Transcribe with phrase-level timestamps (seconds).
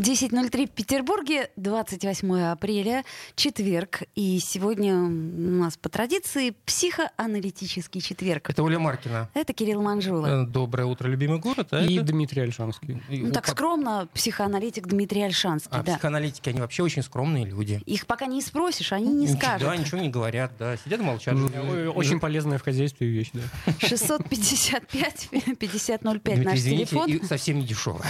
[0.00, 3.02] 10.03 в Петербурге, 28 апреля,
[3.34, 4.02] четверг.
[4.14, 8.50] И сегодня у нас по традиции психоаналитический четверг.
[8.50, 9.30] Это Оля Маркина.
[9.32, 10.42] Это Кирилл Манжула.
[10.42, 11.68] Э, Доброе утро, любимый город.
[11.70, 13.02] А И это- Дмитрий Альшанский.
[13.08, 15.92] Ну, так скромно, психоаналитик Дмитрий Альшанский, А да.
[15.94, 17.80] психоаналитики, они вообще очень скромные люди.
[17.86, 19.62] Их пока не спросишь, они не Ничего- скажут.
[19.68, 20.76] Да, ничего не говорят, да.
[20.76, 21.34] Сидят молчат.
[21.54, 23.40] Э, Очень полезная в хозяйстве вещь, да.
[23.78, 25.28] 655
[25.58, 27.26] 5005 Дмитрий, наш извините, телефон.
[27.26, 28.04] совсем не дешевая.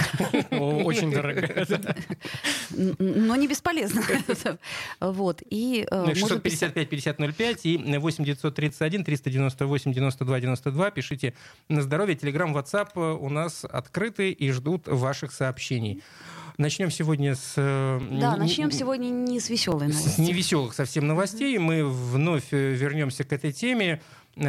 [0.50, 1.75] Очень дорого.
[2.98, 4.02] Но не бесполезно.
[5.00, 5.42] Вот.
[5.50, 6.74] И э, можно писать.
[6.76, 10.90] 655-5005 и 8 931 398 92 92.
[10.90, 11.34] Пишите
[11.68, 12.16] на здоровье.
[12.16, 16.02] Телеграм, WhatsApp у нас открыты и ждут ваших сообщений.
[16.58, 17.52] Начнем сегодня с...
[17.56, 20.20] э, Да, начнем сегодня не с веселой с новости.
[20.22, 21.58] невеселых совсем новостей.
[21.58, 23.98] Мы вновь э, вернемся к этой теме э,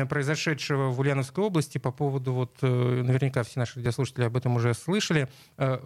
[0.10, 2.68] произошедшего в Ульяновской области по поводу, вот, э,
[3.04, 5.80] наверняка все наши радиослушатели об этом уже слышали, э,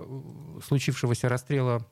[0.65, 1.85] случившегося расстрела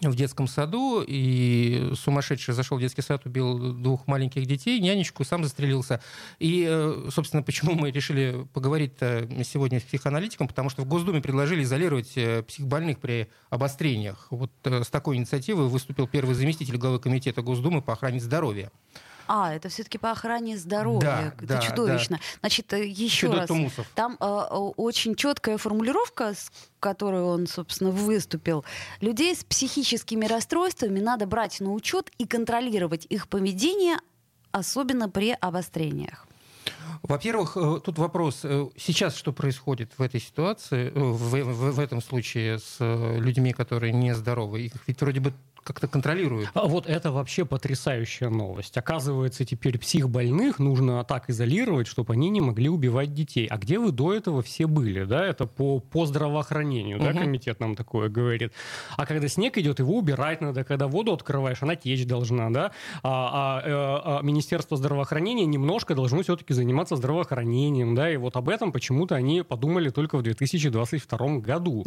[0.00, 5.44] в детском саду, и сумасшедший зашел в детский сад, убил двух маленьких детей, нянечку, сам
[5.44, 6.00] застрелился.
[6.38, 11.62] И, э, собственно, почему мы решили поговорить сегодня с психоаналитиком, потому что в Госдуме предложили
[11.62, 14.26] изолировать э, психбольных при обострениях.
[14.30, 18.72] Вот э, с такой инициативой выступил первый заместитель главы комитета Госдумы по охране здоровья.
[19.34, 21.00] А, это все-таки по охране здоровья.
[21.00, 22.20] Да, это да, чудовищно.
[22.40, 23.48] Значит, э, еще Федор раз.
[23.48, 23.86] Тумусов.
[23.94, 28.62] Там э, о- очень четкая формулировка, с которой он, собственно, выступил.
[29.00, 33.96] Людей с психическими расстройствами надо брать на учет и контролировать их поведение,
[34.50, 36.26] особенно при обострениях.
[37.02, 41.80] Во-первых, э, тут вопрос, э, сейчас что происходит в этой ситуации, э, в, в- в
[41.80, 44.60] этом случае с э, людьми, которые нездоровы?
[44.66, 45.32] Их ведь вроде бы
[45.64, 46.50] как-то контролируют.
[46.54, 48.76] А Вот это вообще потрясающая новость.
[48.76, 53.46] Оказывается, теперь психбольных нужно так изолировать, чтобы они не могли убивать детей.
[53.46, 55.04] А где вы до этого все были?
[55.04, 55.24] Да?
[55.26, 57.18] Это по, по здравоохранению, да, Мгм.
[57.20, 58.52] комитет нам такое говорит.
[58.96, 60.64] А когда снег идет, его убирать надо.
[60.64, 62.50] Когда воду открываешь, она течь должна.
[62.50, 62.72] Да?
[63.02, 63.70] А, а, э,
[64.18, 67.94] а Министерство здравоохранения немножко должно все-таки заниматься здравоохранением.
[67.94, 68.10] Да?
[68.10, 71.84] И вот об этом почему-то они подумали только в 2022 году.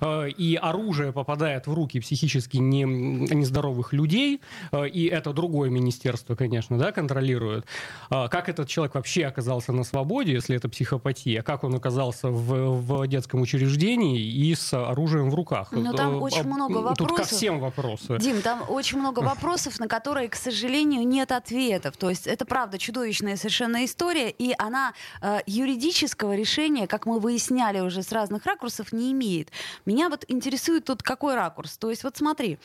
[0.00, 2.84] Э, И оружие попадает в руки психически не,
[3.18, 4.40] нездоровых людей,
[4.72, 7.66] э, и это другое министерство, конечно, да, контролирует.
[8.10, 11.42] А Как этот человек вообще оказался на свободе, если это психопатия?
[11.42, 15.68] Как он оказался в, в детском учреждении и с оружием в руках?
[15.72, 17.36] Ну, там Э, очень много Тут ко вопросов.
[17.36, 18.18] всем вопросы.
[18.18, 21.96] Дим, там очень много вопросов, на которые, к сожалению, нет ответов.
[21.96, 27.80] То есть это правда чудовищная совершенно история, и она э, юридического решения, как мы выясняли
[27.80, 29.50] уже с разных ракурсов, не имеет.
[29.86, 31.76] Меня вот интересует тут какой ракурс.
[31.78, 32.58] То есть вот смотри.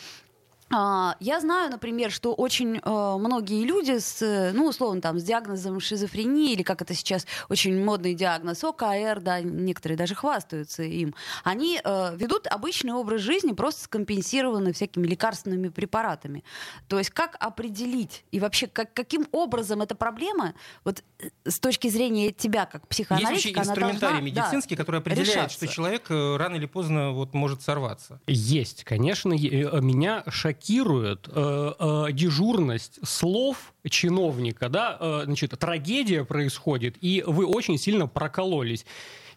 [0.73, 5.23] А, Я знаю, например, что очень э, многие люди с, э, ну, условно, там, с
[5.23, 11.13] диагнозом шизофрении, или как это сейчас очень модный диагноз, ОКР, да, некоторые даже хвастаются им,
[11.43, 16.43] они э, ведут обычный образ жизни, просто скомпенсированный всякими лекарственными препаратами.
[16.87, 21.03] То есть как определить и вообще как, каким образом эта проблема, вот
[21.45, 25.57] с точки зрения тебя как Есть вообще психоаналитика, инструментарий должна, да, медицинский, который определяет, решаться.
[25.57, 28.19] что человек э, рано или поздно вот может сорваться.
[28.27, 36.95] Есть, конечно, э, меня шокирует э, э, дежурность слов чиновника, да, э, значит, трагедия происходит,
[37.01, 38.85] и вы очень сильно прокололись.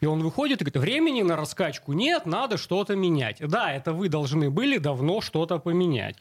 [0.00, 3.38] И он выходит и говорит, времени на раскачку нет, надо что-то менять.
[3.40, 6.16] Да, это вы должны были давно что-то поменять.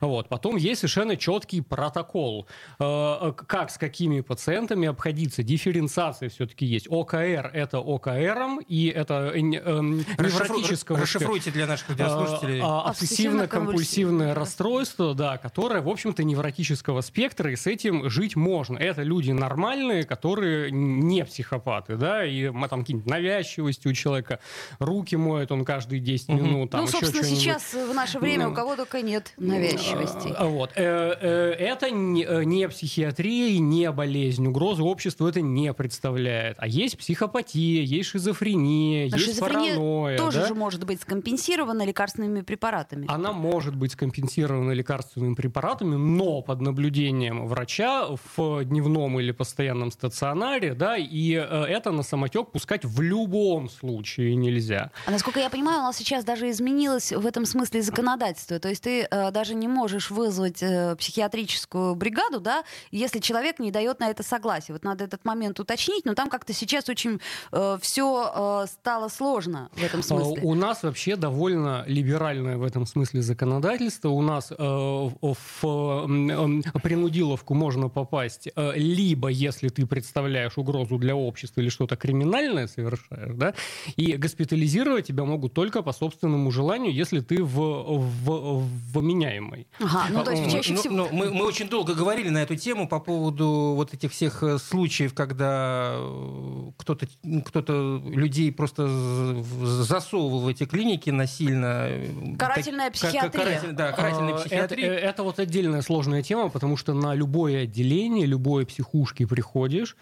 [0.00, 0.28] Вот.
[0.28, 2.46] Потом есть совершенно четкий протокол,
[2.78, 5.42] э, э, как с какими пациентами обходиться.
[5.42, 6.86] Дифференциация все-таки есть.
[6.90, 11.00] ОКР– это ОКРом, и это э, не- эм, невротического...
[11.00, 12.60] Расшифруйте для наших радиослушателей.
[12.62, 18.78] А, Обсессивно-компульсивное расстройство, да, которое, в общем-то, невротического спектра, и с этим жить можно.
[18.78, 24.40] Это люди нормальные, которые не психопаты, да, и м, там какие-нибудь навязчивости у человека,
[24.78, 26.44] руки моет он каждые 10 Мгм.
[26.44, 30.32] минут, там ну, собственно, сейчас в наше время Ну, у кого только нет навязчивости.
[30.36, 30.70] А, Вот.
[30.76, 34.46] Э, э, Это не, э, не психиатрия и не болезнь.
[34.46, 36.56] Угрозы обществу это не представляет.
[36.58, 40.18] А есть психопатия, есть шизофрения, Но есть шизофрения паранойя.
[40.18, 40.46] тоже да?
[40.48, 43.06] же может быть скомпенсирована лекарственными препаратами.
[43.08, 48.06] Она может быть скомпенсирована лекарственными препаратами, но под наблюдением врача
[48.36, 54.90] в дневном или постоянном стационаре, да, и это на самотек пускать в любом случае нельзя.
[55.06, 58.58] А насколько я понимаю, у нас сейчас даже изменилось в этом смысле законодательство.
[58.58, 63.70] То есть ты э, даже не можешь вызвать э, психиатрическую бригаду, да, если человек не
[63.70, 64.74] дает на это согласие.
[64.74, 67.20] Вот надо этот момент уточнить, но там как-то сейчас очень
[67.52, 70.40] э, все э, стало сложно в этом смысле.
[70.42, 74.08] У нас вообще довольно либеральное в этом смысле законодательство.
[74.08, 81.16] У нас э, в э, принудиловку можно попасть э, либо если ты представляешь угрозу для
[81.16, 83.54] общества или что-то криминальное совершаешь, да,
[83.96, 89.66] и госпитализировать тебя могут только по собственному желанию, если ты в, в, вменяемый.
[89.80, 90.94] Ага, ну то есть чаще Ну, всего...
[90.96, 94.58] ну, мы, мы очень долго говорили на эту тему по поводу вот этих всех э,
[94.58, 97.06] случаев, когда э, кто-то
[97.44, 101.86] кто людей просто засовывал в эти клиники насильно.
[101.88, 103.44] э, Карательная Так- психиатрия.
[103.44, 104.90] каратель- да, карательная А, это, психиатрия.
[104.92, 109.96] э, это вот отдельная сложная тема, потому что на любое отделение, любой психушки приходишь,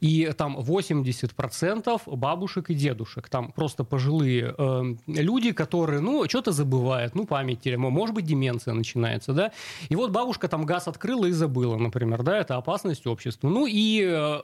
[0.00, 2.02] и там 80%
[2.32, 3.28] бабушек и дедушек.
[3.28, 8.72] Там просто пожилые э, люди, которые, ну, что-то забывают, ну, память теряют, может быть, деменция
[8.74, 9.52] начинается, да.
[9.90, 13.50] И вот бабушка там газ открыла и забыла, например, да, это опасность обществу.
[13.50, 14.40] Ну, и э,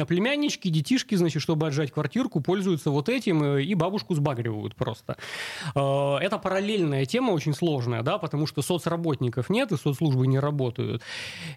[0.00, 5.16] э, племяннички, детишки, значит, чтобы отжать квартирку, пользуются вот этим э, и бабушку сбагривают просто.
[5.74, 11.02] Э, Это параллельная тема, очень сложная, да, потому что соцработников нет, и соцслужбы не работают.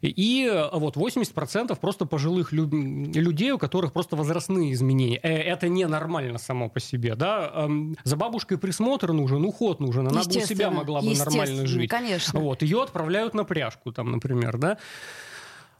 [0.02, 5.20] И э, вот 80% просто пожилых лю- людей, у которых просто возрастные изменения.
[5.30, 7.68] Э, Это ненормально само по себе, да.
[8.04, 11.90] За бабушкой присмотр нужен, уход нужен, она бы у себя могла бы нормально жить.
[11.90, 12.40] Конечно.
[12.40, 14.78] Вот, ее отправляют на пряжку, там, например, да.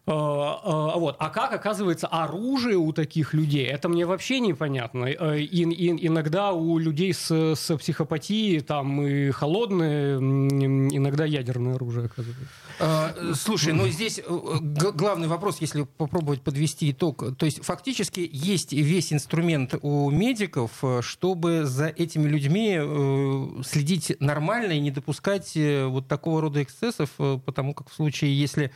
[0.08, 1.16] Э, э, Вот.
[1.20, 5.06] А как оказывается оружие у таких людей, это мне вообще непонятно.
[5.06, 12.06] Э, И, и- иногда у людей с, с психопатией там и холодное, иногда ядерное оружие
[12.06, 13.36] оказывается.
[13.36, 14.22] Слушай, ну здесь
[14.96, 17.36] главный вопрос, если попробовать подвести итог.
[17.38, 20.72] То есть фактически есть весь инструмент у медиков,
[21.02, 22.80] чтобы за этими людьми
[23.64, 25.58] следить нормально и не допускать
[25.88, 27.10] вот такого рода эксцессов,
[27.46, 28.72] потому как в случае, если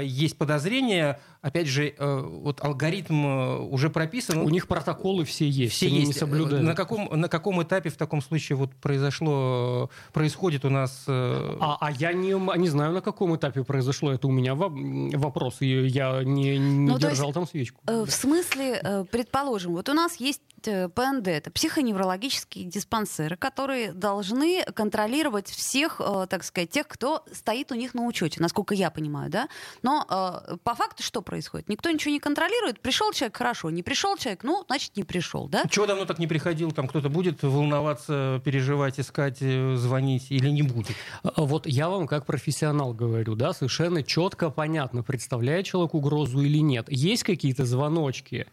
[0.00, 4.38] есть подозрение, опять же, э, вот алгоритм э, уже прописан.
[4.38, 6.08] У них протоколы все есть, все они есть.
[6.08, 6.64] не соблюдают.
[6.64, 11.04] На каком, на каком этапе в таком случае вот произошло, э, происходит у нас...
[11.06, 14.70] э, А, а я не, не знаю, на каком этапе произошло это у меня во-
[15.18, 17.80] вопрос, и я не, не Ну, держал есть, там свечку.
[17.86, 23.92] Э, В смысле, э, предположим, вот у нас есть э, ПНД, это психоневрологические диспансеры, которые
[23.92, 28.90] должны контролировать всех, э, так сказать, тех, кто стоит у них на учете, насколько я
[28.90, 29.48] понимаю, да?
[29.82, 31.68] Но э, по факту что происходит?
[31.68, 32.80] Никто ничего не контролирует.
[32.80, 33.70] Пришел человек, хорошо.
[33.70, 35.64] Не пришел человек, ну, значит, не пришел, да?
[35.68, 36.72] Чего давно так не приходил?
[36.72, 40.96] Там кто-то будет волноваться, переживать, искать, э, звонить или не будет?
[41.36, 46.86] Вот я вам как профессионал говорю, да, совершенно четко понятно, представляет человек угрозу или нет.
[46.88, 48.46] Есть какие-то звоночки,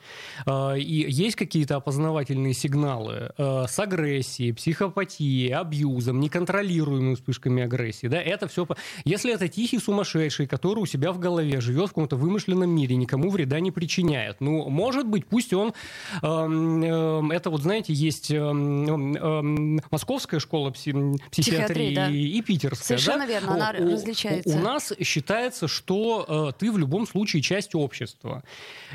[0.46, 8.22] э, и есть какие-то опознавательные сигналы э, с агрессией, психопатией, абьюзом, неконтролируемыми вспышками агрессии, да,
[8.22, 8.68] это все...
[9.06, 13.30] Если это тихий сумасшедший, который у себя в голове живет в каком-то вымышленном мире, никому
[13.30, 15.74] вреда не причиняет, ну, может быть, пусть он...
[16.22, 22.10] эм, эм, это вот, знаете, есть эм, эм, московская школа пси- психиатрии да.
[22.10, 22.98] и, и питерская.
[22.98, 23.34] Совершенно да?
[23.34, 24.58] верно, она у, различается.
[24.58, 28.44] У, у нас считается, что э, ты в любом случае часть общества.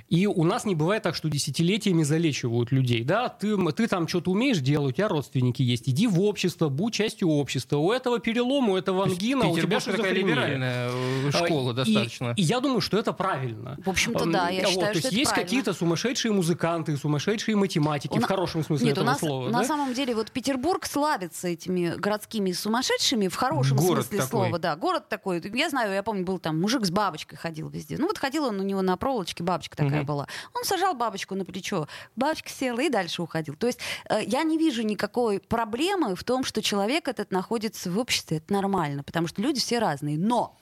[0.09, 2.96] И у нас не бывает так, что десятилетиями залечивают людей.
[3.05, 3.29] Да?
[3.29, 5.89] Ты, ты там что-то умеешь делать, у тебя родственники есть.
[5.89, 7.77] Иди в общество, будь частью общества.
[7.79, 12.35] У этого перелома, у этого ангина, у тебя такая либеральная э, А, школа и- достаточно.
[12.37, 13.77] И, я думаю, что это правильно.
[13.85, 17.57] В общем-то, да, я М, считаю, то что есть это есть какие-то сумасшедшие музыканты, сумасшедшие
[17.57, 19.49] математики, У в на- хорошем смысле Нет, у этого нас слова.
[19.51, 19.65] на да?
[19.65, 24.31] самом деле вот Петербург славится этими городскими сумасшедшими в хорошем Город смысле такой.
[24.31, 24.59] слова.
[24.59, 25.43] Да, город такой.
[25.55, 27.97] Я знаю, я помню, был там мужик с бабочкой ходил везде.
[27.99, 30.07] Ну вот ходил он у него на проволочке, бабочка такая Мгм.
[30.07, 30.27] была.
[30.55, 31.87] Он сажал бабочку на плечо,
[32.17, 33.55] бабочка села и дальше уходил.
[33.57, 37.99] То есть э, я не вижу никакой проблемы в том, что человек этот находится в
[37.99, 38.39] обществе.
[38.39, 40.19] Это нормально, потому что люди все разные.
[40.19, 40.57] Но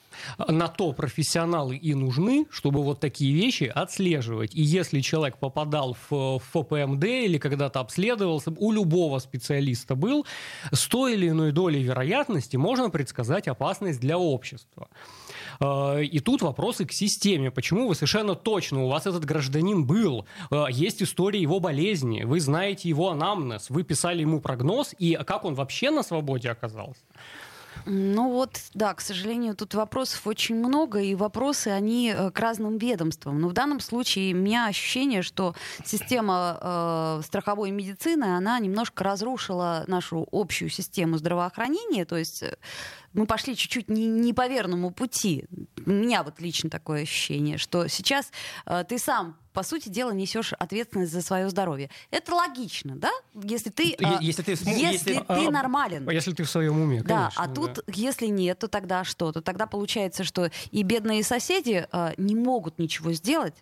[0.48, 4.54] на то профессионалы и нужны, чтобы вот такие вещи отслеживать.
[4.54, 10.26] И если человек попадал в, в ФПМД или когда-то обследовался, у любого специалиста был,
[10.72, 14.88] с той или иной долей вероятности можно предсказать опасность для общества.
[15.60, 17.50] Э, И тут вопросы к системе.
[17.50, 22.40] Почему вы совершенно точно, у вас этот гражданин был, э, есть история его болезни, вы
[22.40, 27.00] знаете его анамнез, вы писали ему прогноз, и как он вообще на свободе оказался?
[27.86, 32.78] Ну вот, да, к сожалению, тут вопросов очень много, и вопросы, они э, к разным
[32.78, 33.40] ведомствам.
[33.40, 39.84] Но в данном случае у меня ощущение, что система э, страховой медицины, она немножко разрушила
[39.86, 42.56] нашу общую систему здравоохранения, то есть э,
[43.12, 45.44] мы пошли чуть-чуть не, не по верному пути.
[45.84, 48.30] У меня вот лично такое ощущение, что сейчас
[48.66, 51.88] э, ты сам по сути дела, несешь ответственность за свое здоровье.
[52.10, 53.10] Это логично, да?
[53.34, 56.10] Если ты, а, если ты если если- ты а, нормален.
[56.10, 59.30] Если ты в своем уме, Да, конечно, а тут, если нет, то тогда что?
[59.32, 63.54] То тогда получается, что и бедные соседи а, не могут ничего сделать.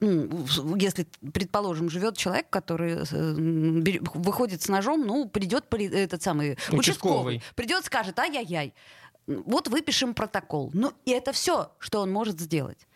[0.00, 0.44] Ну,
[0.76, 7.42] если, предположим, живет человек, который э, выходит с ножом, ну, придет этот самый участковый, Участковый.
[7.56, 8.74] придет, скажет, ай-яй-яй,
[9.26, 10.70] вот выпишем протокол.
[10.74, 12.86] Ну, и это все, что он может сделать.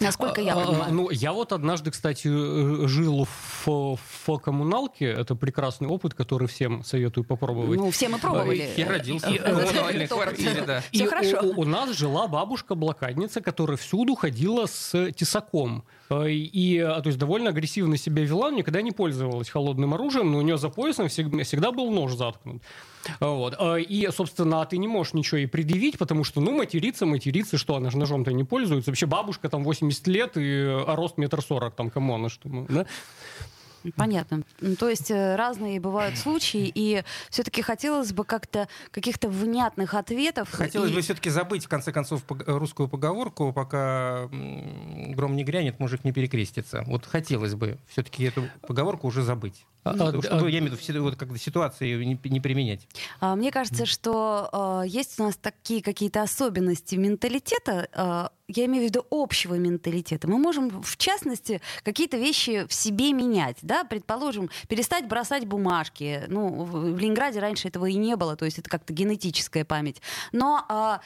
[0.00, 0.94] Насколько я А, а, понимаю.
[0.94, 3.26] Ну, я вот однажды, кстати, э, жил
[3.64, 5.06] в, в коммуналке.
[5.06, 7.78] Это прекрасный опыт, который всем советую попробовать.
[7.78, 8.70] Ну, все мы пробовали.
[8.76, 10.82] Я родился в коммунальной квартире, да.
[10.92, 11.40] И Все у- хорошо.
[11.56, 15.84] У нас жила бабушка-блокадница, которая всюду ходила с тесаком.
[16.10, 20.38] Э, И, э, то есть, довольно агрессивно себя вела, никогда не пользовалась холодным оружием, но
[20.38, 22.62] у нее за поясом всегда, был нож заткнут.
[23.20, 23.54] Вот.
[23.58, 27.76] Э, И, собственно, ты не можешь ничего ей предъявить, потому что, ну, материться, материться, что
[27.76, 28.90] она же ножом-то не пользуется.
[28.90, 32.48] Вообще бабушка там 80 лет, и э, а рост метр сорок, там, кому она что,
[32.68, 32.86] да?
[33.96, 34.42] Понятно.
[34.60, 40.48] Ну, То есть э, разные бывают случаи, и все-таки хотелось бы как-то каких-то внятных ответов.
[40.50, 46.04] Хотелось И- бы все-таки забыть, в конце концов, русскую поговорку, пока гром не грянет, мужик
[46.04, 46.82] не перекрестится.
[46.86, 49.64] Вот хотелось бы все-таки эту поговорку уже забыть.
[49.94, 52.86] Ну, чтобы, а- я имею в виду, вот, как ситуации не, не применять.
[53.20, 58.88] Мне кажется, что э, есть у нас такие какие-то особенности менталитета, э, я имею в
[58.88, 60.26] виду общего менталитета.
[60.26, 63.58] Мы можем, в частности, какие-то вещи в себе менять.
[63.62, 63.84] Да?
[63.84, 66.24] Предположим, перестать бросать бумажки.
[66.28, 70.00] Ну, в Ленинграде раньше этого и не было, то есть это как-то генетическая память.
[70.32, 71.00] Но, а,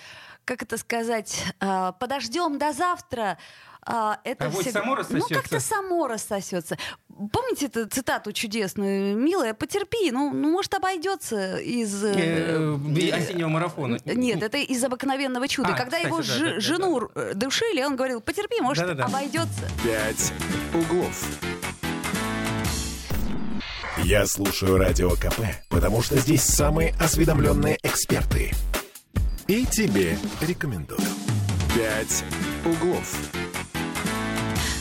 [0.44, 3.38] как это сказать, а, подождем до завтра.
[3.84, 5.60] А, это Авось всегда- само Ну, как-то рассосется.
[5.60, 6.78] само рассосется.
[7.32, 9.16] Помните эту цитату чудесную?
[9.16, 12.02] «Милая, потерпи, ну, ну может, обойдется из...
[12.04, 13.98] э, Э, осеннего марафона.
[14.04, 15.70] нет, это из обыкновенного чуда.
[15.74, 18.88] А, Когда кстати, его да, жи- да, да, жену э, душили, он говорил, потерпи, может,
[18.98, 19.68] обойдется.
[19.84, 20.32] «Пять
[20.74, 21.24] углов».
[24.04, 28.52] Я слушаю Радио КП, потому что здесь самые осведомленные эксперты.
[29.46, 31.00] И тебе рекомендую.
[31.74, 32.24] «Пять
[32.64, 33.14] углов».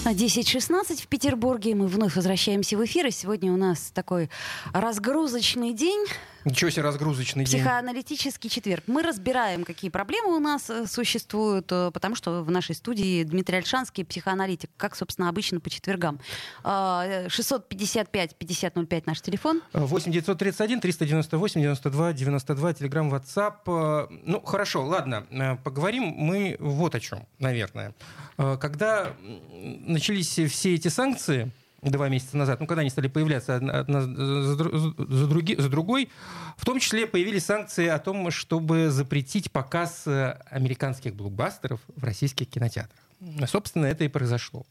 [0.03, 3.05] На 10.16 в Петербурге мы вновь возвращаемся в эфир.
[3.05, 4.31] И сегодня у нас такой
[4.73, 6.03] разгрузочный день,
[6.45, 7.59] Ничего себе разгрузочный день.
[7.59, 8.83] психоаналитический четверг.
[8.87, 13.57] Мы разбираем, какие проблемы у нас э, существуют, э, потому что в нашей студии Дмитрий
[13.57, 16.19] Альшанский, психоаналитик, как, собственно, обычно по четвергам.
[16.63, 19.61] А, э, 655-5005 наш телефон.
[19.73, 24.07] 8 931 398 92 92 Телеграм, WhatsApp.
[24.25, 25.27] Ну, хорошо, ладно.
[25.63, 27.93] Поговорим мы вот о чем, наверное.
[28.37, 29.13] Когда
[29.85, 31.51] начались все эти санкции
[31.81, 36.09] два месяца назад, ну, когда они стали появляться одна, одна за, за други- за другой,
[36.57, 42.49] в том числе появились санкции о том, чтобы запретить показ э, американских блокбастеров в российских
[42.49, 43.01] кинотеатрах.
[43.47, 44.65] Собственно, это и произошло.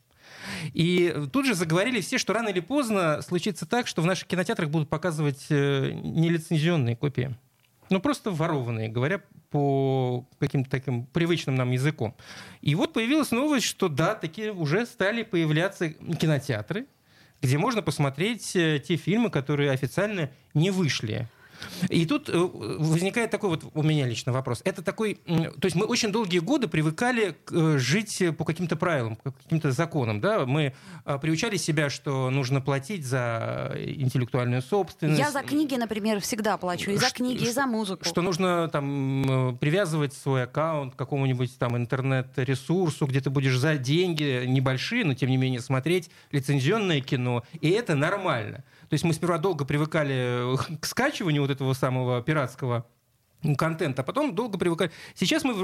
[0.73, 4.71] И тут же заговорили все, что рано или поздно случится так, что в наших кинотеатрах
[4.71, 7.37] будут показывать э, нелицензионные копии.
[7.91, 12.15] Ну, просто ворованные, говоря по каким-то таким привычным нам языком.
[12.61, 16.87] И вот появилась новость, что да, такие уже стали появляться кинотеатры,
[17.43, 21.29] где можно посмотреть э, те фильмы, которые официально не вышли.
[21.89, 24.61] И тут э, возникает такой вот у меня лично вопрос.
[24.65, 25.15] Это такой...
[25.15, 30.21] То есть мы очень долгие годы привыкали э, жить по каким-то правилам, по каким-то законам.
[30.21, 30.47] Да?
[30.47, 30.75] Мы
[31.05, 35.19] э, приучали себя, что нужно платить за интеллектуальную собственность.
[35.19, 36.91] Я за книги, например, всегда плачу.
[36.91, 38.05] И за книги, и за музыку.
[38.05, 43.77] Что нужно там э, привязывать свой аккаунт к какому-нибудь там интернет-ресурсу, где ты будешь за
[43.77, 48.65] деньги небольшие, но тем не менее смотреть лицензионное кино, и это нормально.
[48.91, 52.85] То есть мы сперва долго привыкали э, к скачиванию вот этого самого пиратского
[53.57, 54.91] контента, а потом долго привыкали.
[55.15, 55.55] Сейчас мы,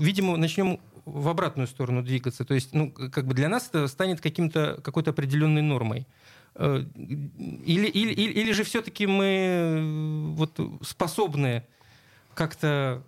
[0.00, 2.44] видимо, начнем в обратную сторону двигаться.
[2.44, 6.08] То есть, ну, как бы для нас это станет каким-то, какой-то определенной нормой.
[6.56, 11.64] Э, Или, или, или, или же все-таки мы э, вот, способны
[12.34, 13.04] как-то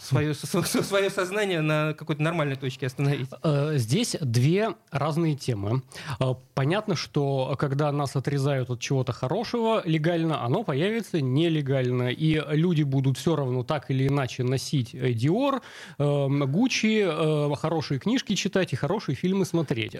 [0.00, 3.28] свое, свое сознание на какой-то нормальной точке остановить.
[3.42, 5.82] Э, Здесь две разные темы.
[6.20, 12.08] Э, Понятно, что когда нас отрезают от чего-то хорошего легально, оно появится нелегально.
[12.10, 15.60] И люди будут все равно так или иначе носить Dior,
[15.98, 19.96] э, Gucci, хорошие книжки читать и хорошие фильмы смотреть.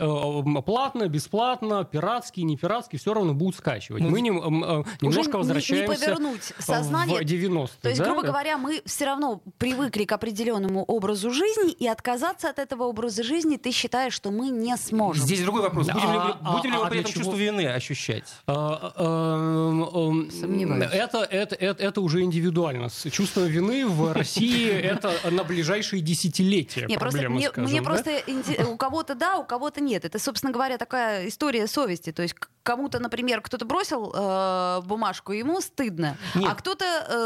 [0.65, 4.03] Платно, бесплатно, пиратский, не пиратский, все равно будут скачивать.
[4.03, 7.19] Ну, Мы не- немножко не- возвращаемся не повернуть сознание.
[7.19, 7.69] в 90-е.
[7.83, 8.07] То есть, да?
[8.07, 12.85] грубо говоря, мы все равно привыкли привыкли к определенному образу жизни, и отказаться от этого
[12.85, 15.25] образа жизни ты считаешь, что мы не сможем.
[15.25, 15.87] Здесь другой вопрос.
[15.87, 17.25] Будем А, ли, а, будем ли а мы при этом чего?
[17.25, 18.25] чувство вины ощущать?
[18.47, 20.91] А, эм, эм, Сомневаюсь.
[20.93, 22.89] Это, это, это, это уже индивидуально.
[23.11, 27.85] Чувство вины в России это на ближайшие десятилетия Не, просто, проблема, мне, скажем, мне да?
[27.85, 28.23] просто
[28.71, 30.05] у кого-то да, у кого-то нет.
[30.05, 32.13] Это, собственно говоря, такая история совести.
[32.13, 32.35] То есть
[32.69, 36.51] кому-то, например, кто-то бросил э, бумажку, ему стыдно, Нет.
[36.51, 36.85] а кто-то...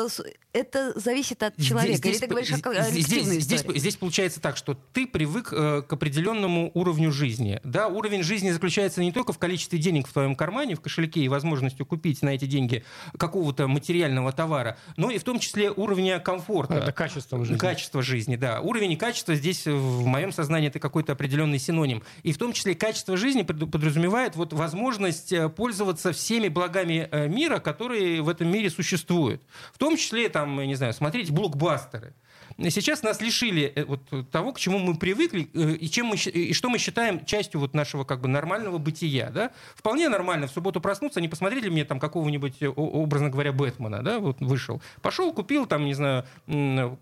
[0.08, 0.22] э,
[0.52, 2.08] это зависит от человека.
[2.08, 6.70] Или ты говоришь о здесь, здесь, здесь получается так, что ты привык э, к определенному
[6.74, 7.60] уровню жизни.
[7.64, 11.28] Да, уровень жизни заключается не только в количестве денег в твоем кармане, в кошельке и
[11.28, 12.84] возможностью купить на эти деньги
[13.18, 16.74] какого-то материального товара, но и в том числе уровня комфорта.
[16.74, 17.58] Это качеством жизни.
[17.58, 18.60] Качество жизни, да.
[18.60, 22.02] Уровень и качество здесь э, в моем сознании это какой-то определенный синоним.
[22.22, 27.58] И в том числе качество жизни подразумевает вот возможность э, пользоваться всеми благами э, мира,
[27.58, 29.42] которые в этом мире существуют.
[29.72, 32.14] В том числе, там, не знаю, смотреть блокбастеры.
[32.58, 36.52] Сейчас нас лишили э, вот того, к чему мы привыкли э, и, чем мы, и
[36.52, 39.30] что мы считаем частью вот нашего как бы нормального бытия.
[39.30, 39.50] Да?
[39.74, 44.18] Вполне нормально в субботу проснуться, не посмотрели мне там какого-нибудь, э, образно говоря, Бэтмена, да,
[44.18, 44.80] вот вышел.
[45.00, 46.24] Пошел, купил там, не знаю,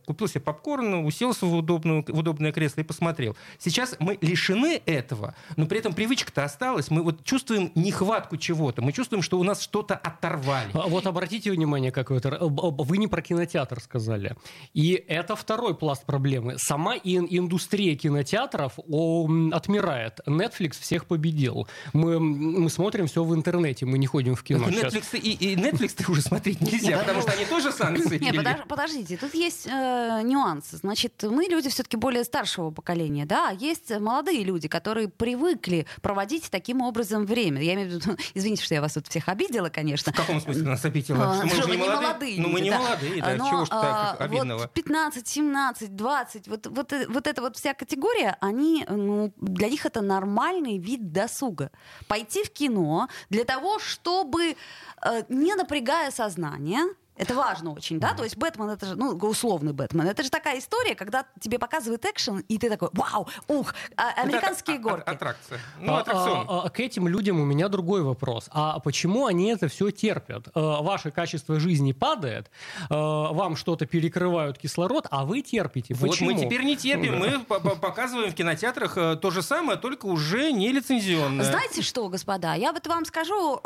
[0.07, 3.37] купил себе попкорн, уселся в, удобную, в удобное кресло и посмотрел.
[3.59, 6.91] Сейчас мы лишены этого, но при этом привычка-то осталась.
[6.91, 10.71] Мы вот чувствуем нехватку чего-то, мы чувствуем, что у нас что-то оторвали.
[10.75, 12.29] А Вот обратите внимание, как это...
[12.29, 14.37] э, б- Вы не про кинотеатр сказали.
[14.75, 16.57] И это это второй пласт проблемы.
[16.59, 20.19] Сама ин индустрия кинотеатров он отмирает.
[20.27, 21.69] Netflix всех победил.
[21.93, 24.67] Мы, мы смотрим все в интернете, мы не ходим в кино.
[24.67, 28.19] Netflix и, и Netflix ты уже смотреть нельзя, потому что они тоже санкции.
[28.19, 30.79] Нет, подождите, тут есть э, нюансы.
[30.79, 36.51] Значит, мы люди все-таки более старшего поколения, да, а есть молодые люди, которые привыкли проводить
[36.51, 37.63] таким образом время.
[37.63, 40.13] Я имею в виду, извините, что я вас тут всех обидела, конечно.
[40.13, 41.41] В каком смысле нас обидела?
[41.41, 42.41] А, мы не молодые.
[42.41, 44.67] Ну, мы не молодые, да, а, чего ж так обидного?
[44.67, 49.69] 15 16, 17, 20, вот, вот, э, вот эта вот вся категория, они, ну, для
[49.69, 51.71] них это нормальный вид досуга.
[52.09, 54.57] Пойти в кино для того, чтобы,
[55.03, 56.81] э, не напрягая сознание,
[57.21, 58.15] это важно очень, да?
[58.15, 62.05] То есть Бэтмен, это же, ну, условный Бэтмен, это же такая история, когда тебе показывают
[62.05, 65.11] экшен, и ты такой, вау, ух, а- американские Это а- а- горки.
[65.11, 65.61] Аттракция.
[65.81, 66.47] Ну, А, аттракцион.
[66.49, 68.49] а, а, к этим людям у меня другой вопрос.
[68.53, 70.49] А почему они это все терпят?
[70.55, 72.51] Э, Ваше качество жизни падает,
[72.89, 75.95] э, вам что-то перекрывают кислород, а вы терпите.
[75.95, 76.31] Вот Почему?
[76.33, 80.07] мы теперь не терпим, мы по- по- показываем в кинотеатрах э, то же самое, только
[80.07, 81.45] уже не лицензионное.
[81.45, 83.61] Знаете что, господа, я вот вам скажу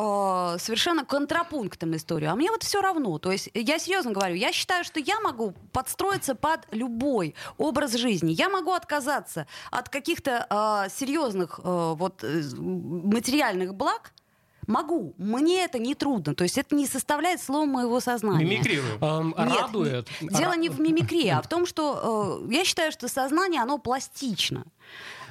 [0.58, 3.18] совершенно контрапунктом историю, а мне вот все равно.
[3.18, 8.32] То есть я серьезно говорю, я считаю, что я могу подстроиться под любой образ жизни.
[8.32, 14.12] Я могу отказаться от каких-то э, серьезных э, вот э, материальных благ.
[14.66, 15.14] Могу.
[15.19, 16.34] Мне это не трудно.
[16.34, 18.45] То есть это не составляет слова моего сознания.
[18.45, 19.04] Мимикрируем.
[19.04, 20.08] Эм, Нет, радует.
[20.21, 24.64] дело не в мимикрии, а в том, что э, я считаю, что сознание, оно пластично.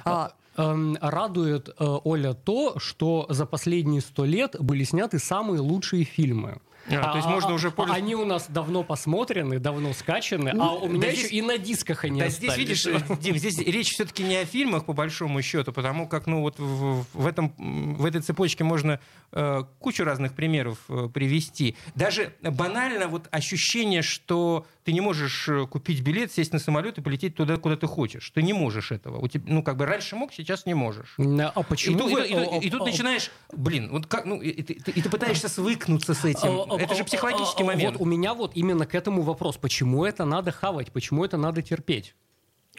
[0.04, 1.72] А, Радует, э,
[2.04, 6.60] Оля, то, что за последние сто лет были сняты самые лучшие фильмы.
[6.90, 10.88] А, то есть можно уже пользоваться- Они у нас давно посмотрены, давно скачаны, а у
[10.88, 12.58] меня да еще здесь- и на дисках они Да, здесь, остались.
[12.68, 16.40] видишь, э, Дим, здесь речь все-таки не о фильмах, по большому счету, потому как, ну,
[16.42, 19.00] вот в, в этом, в этой цепочке можно
[19.32, 21.76] э, кучу разных примеров э, привести.
[21.94, 27.00] Даже банально вот ощущение, что ты не можешь э, купить билет, сесть на самолет и
[27.00, 28.30] полететь туда, куда ты хочешь.
[28.30, 29.18] Ты не можешь этого.
[29.18, 31.14] У тебя, ну, как бы раньше мог, сейчас не можешь.
[31.18, 34.06] А И почему тут, и тут- и тут- и тут о, о, начинаешь, блин, вот
[34.06, 36.70] как, ну, и, и ты, и ты пытаешься свыкнуться с этим.
[36.78, 37.96] Это же психологический момент.
[37.96, 39.56] Вот у меня вот именно к этому вопрос.
[39.56, 40.92] Почему это надо хавать?
[40.92, 42.14] Почему это надо терпеть?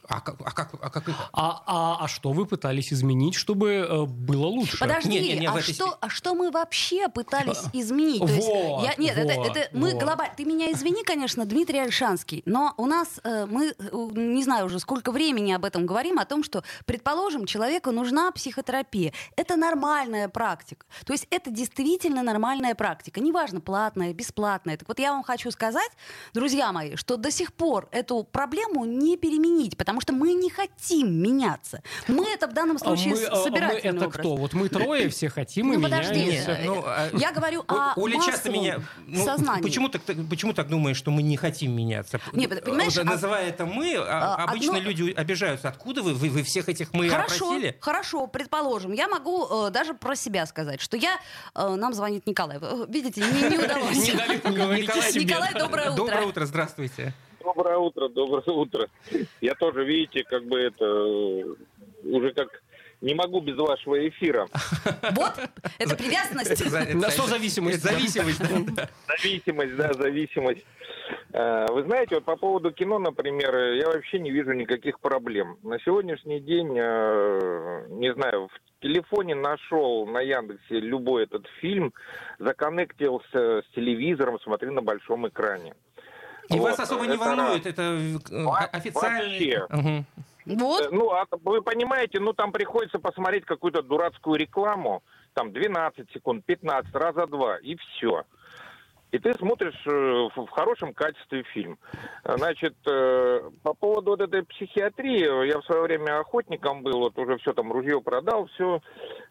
[0.07, 1.29] А как, а как, а как это?
[1.33, 4.77] А, а, а что вы пытались изменить, чтобы э, было лучше?
[4.77, 8.21] Подожди, Не, не, не, в а, этой что, а что мы вообще пытались изменить?
[8.21, 10.03] То есть Вот, я- нет, это, вот, это мы вот.
[10.03, 10.33] глобально.
[10.35, 13.73] Ты меня извини, конечно, Дмитрий Альшанский, но у нас э, мы э,
[14.13, 19.13] не знаю уже сколько времени об этом говорим о том, что, предположим, человеку нужна психотерапия.
[19.35, 20.85] Это нормальная практика.
[21.05, 23.19] То есть это действительно нормальная практика.
[23.19, 24.77] Неважно, платная, бесплатная.
[24.77, 25.91] Так вот я вам хочу сказать,
[26.33, 31.21] друзья мои, что до сих пор эту проблему не переменить, потому что мы не хотим
[31.21, 31.81] меняться.
[32.07, 34.19] Мы это в данном А случае мы, а, мы собирательный это образ.
[34.19, 34.35] кто?
[34.35, 36.51] Вот мы трое все хотим и Ну, подожди, меняемся.
[36.51, 38.81] э, Ну, а- я говорю о Оля часто меня...
[39.07, 39.61] ну, сознании.
[39.63, 42.19] Почему так, почему так думаешь, что мы не хотим меняться?
[42.33, 45.69] Не, понимаешь, а- называя это мы, а, а, обычно одно- люди обижаются.
[45.69, 47.77] Откуда вы, вы, вы всех этих мы Хорошо, опросили?
[47.79, 48.93] хорошо, предположим.
[48.93, 51.19] Я могу э, даже про себя сказать, что я...
[51.55, 52.57] э, нам звонит Николай.
[52.61, 54.07] Э, Видите, не, не удалось.
[55.15, 55.95] Николай, доброе утро.
[56.05, 57.13] Доброе утро, здравствуйте.
[57.45, 58.87] Доброе утро, доброе утро.
[59.39, 61.55] Я тоже, видите, как бы это э,
[62.03, 62.49] уже как
[63.01, 64.47] Не могу без вашего эфира.
[65.11, 65.33] Вот,
[65.77, 66.95] это привязанность.
[66.95, 67.83] На созависимость.
[67.83, 68.89] Зависимость, да.
[69.07, 70.65] Зависимость, да, зависимость.
[71.33, 75.59] Э, Вы знаете, вот по поводу кино, например, я вообще не вижу никаких проблем.
[75.61, 81.93] На сегодняшний день, э, не знаю, в телефоне нашел на Яндексе любой этот фильм,
[82.39, 85.75] законнектился с телевизором, смотрю на большом экране.
[86.49, 89.57] И вас Вот, особо не это волнует, это э, официальный...
[89.57, 90.05] вообще.
[90.45, 90.81] Вот.
[90.85, 95.01] Э, Ну, а вы понимаете, ну там приходится посмотреть какую-то дурацкую рекламу,
[95.33, 98.23] там 12 секунд, 15, раза два, и все.
[99.15, 101.79] И ты смотришь э, в хорошем качестве фильм.
[102.25, 107.37] Значит, э, по поводу вот этой психиатрии, я в свое время охотником был, вот уже
[107.37, 108.81] все там ружье продал, все.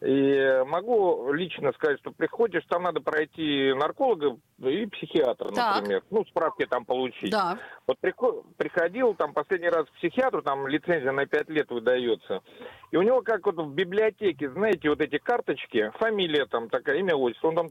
[0.01, 5.77] И могу лично сказать, что приходишь, там надо пройти нарколога и психиатра, Так.
[5.77, 6.03] например.
[6.11, 7.31] Ну, справки там получить.
[7.31, 7.59] Да.
[7.87, 12.41] Вот приход- приходил там последний раз к психиатру, там лицензия на 5 лет выдается.
[12.91, 17.15] И у него как вот в библиотеке, знаете, вот эти карточки, фамилия там такая, имя,
[17.15, 17.49] отчество.
[17.49, 17.69] Он там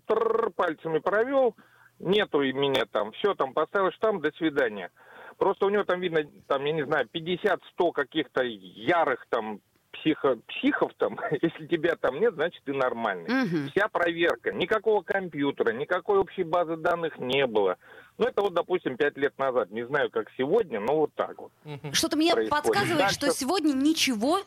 [0.55, 1.55] пальцами провел,
[1.99, 3.11] нету и меня там.
[3.13, 4.91] Все, там поставил штамп, до свидания.
[5.37, 9.59] Просто у него там видно, там, я не знаю, 50-100 каких-то ярых там
[9.91, 13.29] психо, психов там, если тебя там нет, значит ты нормальный.
[13.29, 13.69] Мгм.
[13.69, 17.77] Вся проверка, никакого компьютера, никакой общей базы данных не было.
[18.17, 19.71] Ну, это вот, допустим, пять лет назад.
[19.71, 21.51] Не знаю, как сегодня, но вот так вот.
[21.93, 22.63] Что-то мне происходит.
[22.65, 24.41] подсказывает, что что- сегодня ничего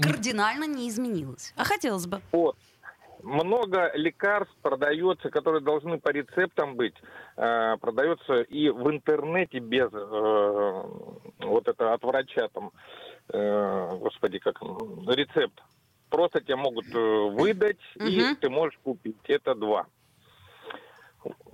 [0.00, 1.52] кардинально не изменилось.
[1.56, 2.20] А хотелось бы.
[2.32, 2.56] Вот.
[3.22, 6.94] Много лекарств продается, которые должны по рецептам быть,
[7.36, 10.82] э, продается и в интернете без э,
[11.40, 12.72] вот это от врача там,
[13.32, 15.62] э, господи, как рецепт.
[16.08, 18.36] Просто тебе могут выдать, и Мгм.
[18.36, 19.16] ты можешь купить.
[19.28, 19.86] Это два.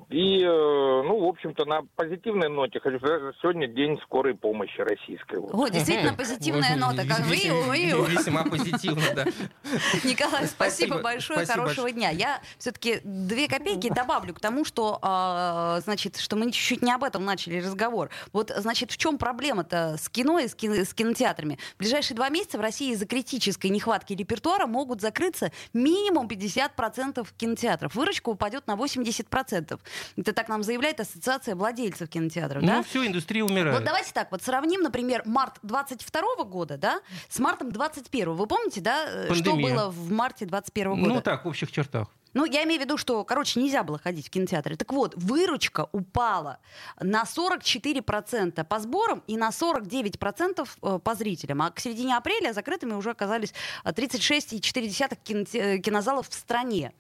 [0.09, 4.81] И, э, ну, в общем-то, на позитивной ноте хочу сказать, что сегодня день скорой помощи
[4.81, 5.41] российской.
[5.41, 5.53] Вот.
[5.53, 7.05] О, действительно позитивная нота.
[7.05, 9.25] Как вы, весьма- позитивно, да.
[10.05, 12.11] Николай, спасибо, большое, хорошего дня.
[12.11, 17.03] Я все-таки две копейки добавлю к тому, что, а, значит, что мы чуть-чуть не об
[17.03, 18.11] этом начали разговор.
[18.33, 21.59] Вот, значит, в чем проблема-то с кино и с кинотеатрами?
[21.75, 27.97] В ближайшие два месяца в России из-за критической нехватки репертуара могут закрыться минимум 50% кинотеатров.
[27.97, 29.81] Выручка упадет на 80%.
[30.17, 32.77] Это так нам заявляет Ассоциация владельцев кинотеатров, да?
[32.77, 33.75] Ну все, индустрия умирает.
[33.77, 38.81] Вот давайте так, вот сравним, например, март 22 года, да, с мартом 21 Вы помните,
[38.81, 39.75] да, э, что Пандемия.
[39.75, 41.15] было в марте 21 года?
[41.15, 42.09] Ну так, в общих чертах.
[42.37, 44.77] Ну, я имею в виду, что, короче, нельзя было ходить в кинотеатры.
[44.77, 46.59] Так вот, выручка упала
[47.01, 51.63] на 44% по сборам и на 49% э, по зрителям.
[51.63, 53.55] А к середине апреля закрытыми уже оказались
[53.85, 56.93] э, 36,4 киноте- э, кинозалов в стране.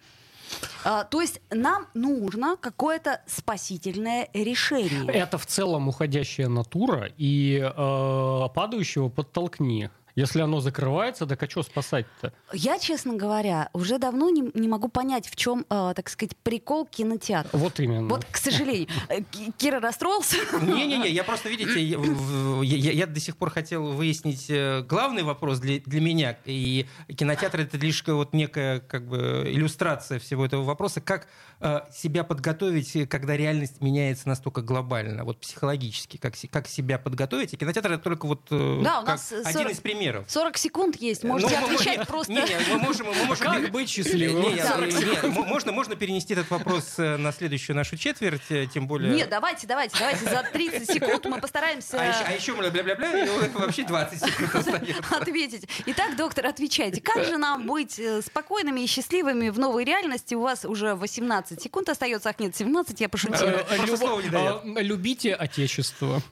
[0.84, 5.12] А, То есть нам нужно какое-то спасительное решение.
[5.12, 9.90] Это в целом уходящая натура, и э, падающего подтолкни.
[10.16, 12.32] Если оно закрывается, так а что спасать-то?
[12.54, 16.86] Я, честно говоря, уже давно не, не могу понять, в чем, э, так сказать, прикол
[16.86, 17.50] кинотеатра.
[17.52, 18.08] Вот именно.
[18.08, 20.38] Вот, к сожалению, э, Ки- Кира расстроился.
[20.62, 26.00] Не-не-не, я просто, видите, я, до сих пор хотел выяснить э, главный вопрос для, для
[26.00, 26.38] меня.
[26.46, 31.02] И кинотеатр это лишь вот некая как бы иллюстрация всего этого вопроса.
[31.02, 31.28] Как
[31.60, 37.52] э, себя подготовить, когда реальность меняется настолько глобально, вот психологически, как, как себя подготовить.
[37.52, 40.24] И кинотеатр это только вот э, Да, у как нас один 40 из примеров пенсионеров.
[40.28, 42.32] 40 секунд есть, ну, можете ну, отвечать Нет, просто.
[42.32, 43.46] Не, мы можем, мы а можем...
[43.46, 44.42] Как быть счастливым?
[44.42, 48.86] Не, нет, не, можно, можно перенести этот вопрос э, на следующую нашу четверть, э, тем
[48.86, 49.14] более...
[49.14, 52.00] Нет, давайте, давайте, давайте, за 30 секунд мы постараемся...
[52.00, 55.16] А еще, а еще бля-бля-бля, и вообще 20 секунд остается.
[55.16, 55.68] Ответить.
[55.86, 57.00] Итак, доктор, отвечайте.
[57.00, 60.34] Как же нам быть э, спокойными и счастливыми в новой реальности?
[60.34, 63.66] У вас уже 18 секунд остается, ах нет, 17, я пошутила.
[63.68, 66.22] А, любите отечество.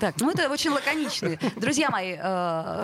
[0.00, 1.38] Так, ну это очень лаконично.
[1.56, 2.16] Друзья мои,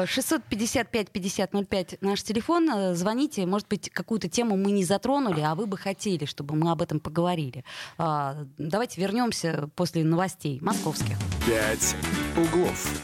[0.06, 2.68] 600 955-5005 наш телефон.
[2.70, 3.46] Э, звоните.
[3.46, 7.00] Может быть, какую-то тему мы не затронули, а вы бы хотели, чтобы мы об этом
[7.00, 7.64] поговорили.
[7.98, 11.16] А, давайте вернемся после новостей московских.
[11.46, 11.96] «Пять
[12.36, 13.02] углов».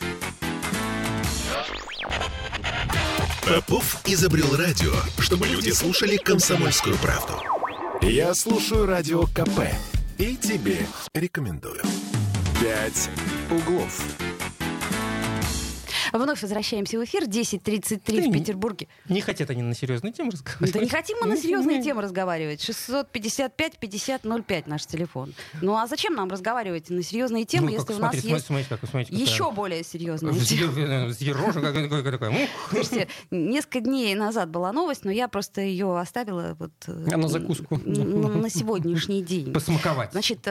[3.47, 7.35] Попов изобрел радио, чтобы люди слушали комсомольскую правду.
[8.03, 9.67] Я слушаю радио КП
[10.19, 11.83] и тебе рекомендую.
[12.61, 13.11] «Пять
[13.51, 14.01] углов».
[16.13, 17.25] Вновь возвращаемся в эфир.
[17.25, 18.89] 10.33 Ты в не- Петербурге.
[19.09, 20.73] Не хотят они на серьезную тему разговаривать.
[20.73, 22.61] Да не хотим мы на серьезные темы разговаривать.
[22.69, 25.35] 655-5005 наш телефон.
[25.63, 28.31] Ну а зачем нам разговаривать на серьезные темы, Ну, как, если у смотри, нас смотри,
[28.35, 30.75] есть смотрите, как, смотрите, какая- еще более серьезные темы?
[31.55, 32.49] Какой- какой- какой- ух.
[32.71, 37.29] Слушайте, несколько дней назад была новость, но я просто ее оставила вот, э, А на
[37.29, 37.77] закуску?
[37.85, 39.53] на сегодняшний день.
[39.53, 40.13] Посмаковать.
[40.13, 40.47] Значит,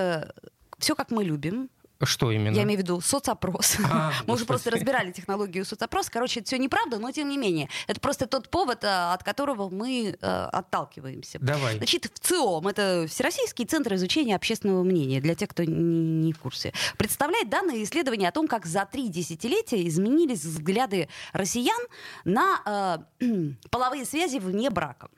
[0.77, 1.69] все как мы любим.
[2.03, 2.55] Что именно?
[2.55, 3.77] Я имею в виду соцопрос.
[3.83, 6.09] А, Мы уже просто разбирали технологию соцопроса.
[6.11, 7.67] Короче, это все неправда, но тем не менее.
[7.87, 11.39] Это просто тот повод, э, от которого мы э, отталкиваемся.
[11.41, 11.75] Давай.
[11.75, 16.39] Значит, в ЦИОМ, это Всероссийский центр изучения общественного мнения, для тех, кто не, не в
[16.39, 21.81] курсе, представляет данные исследования о том, как за три десятилетия изменились взгляды россиян
[22.23, 23.25] на э,
[23.69, 25.09] половые связи вне брака.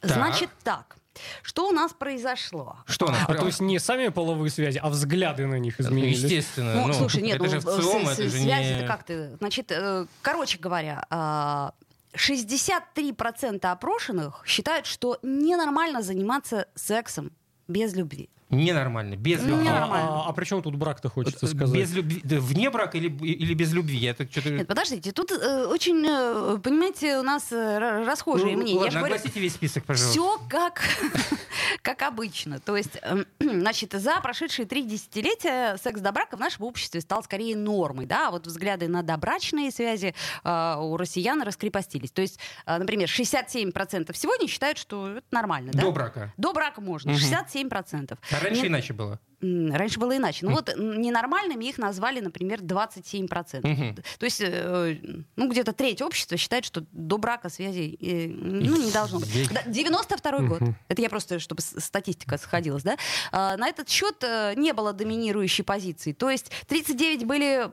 [0.00, 0.10] Так.
[0.10, 0.96] Значит так,
[1.42, 2.78] что у нас произошло?
[2.86, 3.06] Что?
[3.06, 6.22] А то есть не сами половые связи, а взгляды на них изменились.
[6.22, 6.74] Естественно.
[6.74, 8.78] Ну, ну, слушай, нет, это ну, же в с- это же связи не...
[8.78, 9.36] это как ты?
[9.38, 11.72] Значит, э, короче говоря, а,
[12.14, 17.32] 63% опрошенных считают, что ненормально заниматься сексом
[17.68, 18.28] без любви.
[18.48, 19.68] Ненормально, без Ну, любви.
[19.68, 20.08] А, нормально.
[20.08, 21.76] а- а при чем тут брак-то хочется Вот, сказать?
[21.76, 23.96] Без любви, да, вне брака или, или без любви?
[23.96, 24.50] Я так что-то...
[24.50, 28.74] Нет, подождите, тут э, очень, э, понимаете, у нас э, расхожие Ну, мнения.
[28.74, 30.12] Я ладно, говорю, огласите весь список, пожалуйста.
[30.20, 30.80] Все как,
[31.86, 32.58] как обычно.
[32.58, 37.22] То есть, эм, значит, за прошедшие три десятилетия секс до брака в нашем обществе стал
[37.22, 38.06] скорее нормой.
[38.06, 38.26] Да?
[38.26, 42.10] А вот взгляды на добрачные связи э, у россиян раскрепостились.
[42.10, 45.70] То есть, э, например, 67% сегодня считают, что это нормально.
[45.72, 45.82] Да?
[45.82, 46.34] До брака.
[46.36, 47.12] До брака можно.
[47.12, 47.20] Мгм.
[47.20, 48.18] 67%.
[48.32, 49.20] А раньше Не- иначе было.
[49.40, 50.46] Раньше было иначе.
[50.46, 53.60] Ну вот ненормальными их назвали, например, 27%.
[53.66, 53.94] Мгм.
[54.18, 54.96] То есть, э,
[55.36, 59.34] ну, где-то треть общества считает, что до брака связей э, ну, не должно быть.
[59.34, 59.52] Есть.
[59.52, 60.60] Да, 92 год.
[60.88, 62.96] Это я просто, чтобы статистика сходилась, да.
[63.32, 66.12] А, На этот счет э, не было доминирующей позиции.
[66.12, 67.70] То есть 39 были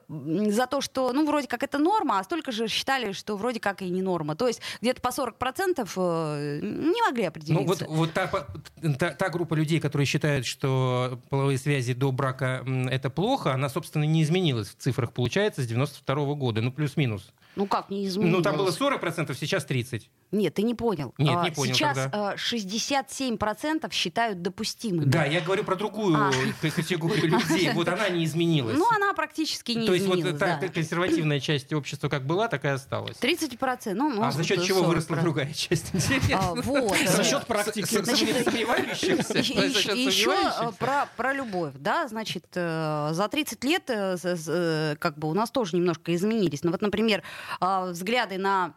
[0.51, 3.81] за то, что, ну, вроде как это норма, а столько же считали, что вроде как
[3.81, 4.35] и не норма.
[4.35, 7.85] То есть где-то по 40% э, не могли Ну, определиться.
[7.85, 8.27] вот, вот та,
[8.99, 14.03] та, та группа людей, которые считают, что половые связи до брака это плохо, она, собственно,
[14.03, 17.33] не изменилась в цифрах, получается, с 92 года, ну, плюс-минус.
[17.55, 18.37] Ну как не изменилось?
[18.37, 20.03] Ну, там было 40%, сейчас 30%.
[20.31, 21.13] Нет, ты не понял.
[21.19, 22.31] Нет, А, не понял Сейчас тогда.
[22.31, 25.05] а, 67% считают допустимыми.
[25.05, 26.31] Да, я говорю про другую А.
[26.61, 27.71] категорию людей.
[27.73, 28.77] Вот она не изменилась.
[28.77, 30.67] Ну, она практически не То есть вот изменилась, та да.
[30.69, 33.17] консервативная часть общества как была, так и осталась.
[33.17, 33.93] 30%.
[33.93, 34.87] Ну, А за счет чего 40%.
[34.87, 35.89] выросла другая часть?
[35.93, 36.39] Интересно.
[36.39, 36.97] А, вот.
[37.07, 37.85] За счет практики.
[37.85, 39.37] Значит, сомневающихся.
[39.37, 45.33] Еще э, про, про любовь, да, значит, э, за 30 лет э, как бы у
[45.33, 46.63] нас тоже немножко изменились.
[46.63, 47.21] Ну вот, например,
[47.61, 48.73] э, взгляды на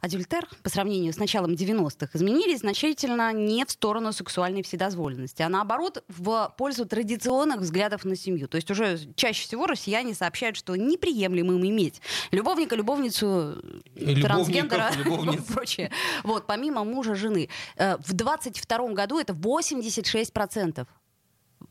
[0.00, 6.02] адюльтер по сравнению с началом 90-х изменились значительно не в сторону сексуальной вседозволенности, а наоборот
[6.08, 8.48] в пользу традиционных взглядов на семью.
[8.48, 13.56] То есть уже чаще всего россияне сообщают, что неприемлемо им иметь любовника, любовницу,
[13.94, 15.40] Любовников, трансгендера любовниц.
[15.48, 15.90] и прочее.
[16.24, 17.48] Вот, помимо мужа, жены.
[17.76, 20.86] Э, В 22 году это 86%.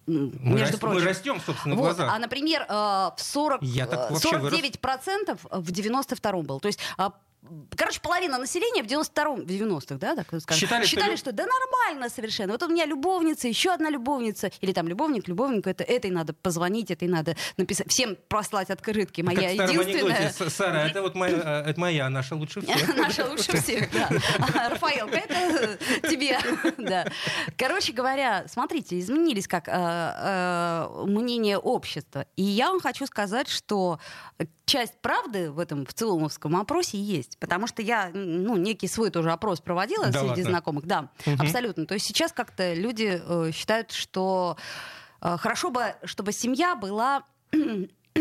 [0.10, 1.00] М, Мы, между прочим.
[1.00, 2.12] мы растем, собственно, Вот, глазах.
[2.14, 4.54] а, например, э, в 40, Я так э, вообще вырос.
[4.60, 6.60] 49% в 92-м был.
[6.60, 7.14] То есть, а,
[7.76, 11.46] короче, половина населения в 92-м, в 90-х, да, так скажем, Считали, что лю- что, да
[11.46, 12.54] нормально совершенно.
[12.54, 16.92] Вот у меня любовница, еще одна любовница, или там любовник, любовнику, это, этой надо позвонить,
[16.92, 19.22] этой надо написать, всем послать открытки.
[19.22, 20.16] Моя как единственная...
[20.16, 22.96] анекдоте, Сара, это вот моя, э, это моя, наша лучше всех.
[22.98, 24.10] Наша лучше всех, да.
[24.70, 25.78] Рафаэлка, это
[26.10, 26.38] тебе.
[26.78, 27.08] Да.
[27.58, 32.26] Короче говоря, смотрите, изменились как э, э, мнение общества.
[32.36, 34.00] И я вам хочу сказать, что
[34.70, 37.29] часть правды в этом в целомовском опросе есть.
[37.38, 40.44] Потому что я ну, некий свой тоже опрос проводила Да среди ладно?
[40.44, 40.86] знакомых.
[40.86, 41.86] Да, абсолютно.
[41.86, 44.58] То есть сейчас как-то люди э, считают, что
[45.22, 47.24] э, хорошо бы, чтобы семья была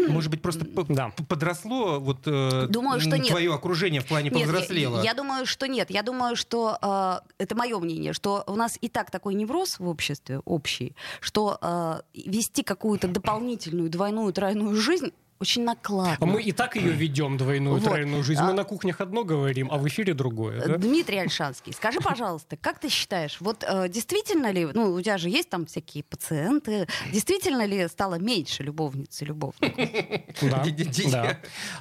[0.09, 1.11] Может быть, просто Да.
[1.29, 3.27] подросло вот э, Думаю, что нет.
[3.29, 5.03] твое окружение в плане Нет, я- повзрослело.
[5.03, 5.90] Я, думаю, что нет.
[5.90, 9.88] Я думаю, что э, это мое мнение, что у нас и так такой невроз в
[9.88, 16.16] обществе общий, что э, вести какую-то дополнительную двойную тройную жизнь очень накладно.
[16.20, 17.85] А мы и так ее ведем, двойную, Вот.
[17.85, 18.42] тройную жизнь.
[18.42, 20.61] Мы А- на кухнях одно говорим, а в эфире другое.
[20.66, 20.77] да?
[20.79, 25.29] Дмитрий Альшанский, скажи, пожалуйста, как ты считаешь, вот э, действительно ли, ну, у тебя же
[25.29, 29.74] есть там всякие пациенты, действительно ли стало меньше любовниц и любовников?
[31.11, 31.31] Да.
[31.31, 31.37] Э,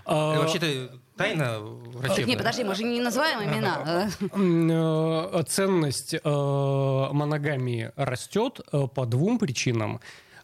[0.06, 2.26] А, Вообще-то тайна врачебная.
[2.26, 4.10] Не, подожди, мы же не называем имена.
[4.22, 8.60] Э, э, Ценность моногамии растет
[8.94, 10.00] по двум причинам.